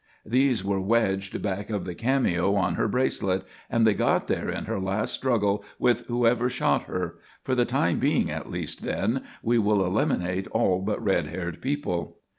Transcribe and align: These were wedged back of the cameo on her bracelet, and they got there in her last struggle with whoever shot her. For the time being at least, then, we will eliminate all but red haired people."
These 0.25 0.65
were 0.65 0.81
wedged 0.81 1.39
back 1.43 1.69
of 1.69 1.85
the 1.85 1.93
cameo 1.93 2.55
on 2.55 2.73
her 2.73 2.87
bracelet, 2.87 3.43
and 3.69 3.85
they 3.85 3.93
got 3.93 4.27
there 4.27 4.49
in 4.49 4.65
her 4.65 4.79
last 4.79 5.13
struggle 5.13 5.63
with 5.77 6.07
whoever 6.07 6.49
shot 6.49 6.85
her. 6.85 7.19
For 7.43 7.53
the 7.53 7.65
time 7.65 7.99
being 7.99 8.31
at 8.31 8.49
least, 8.49 8.81
then, 8.81 9.21
we 9.43 9.59
will 9.59 9.85
eliminate 9.85 10.47
all 10.47 10.81
but 10.81 10.99
red 11.03 11.27
haired 11.27 11.61
people." 11.61 12.17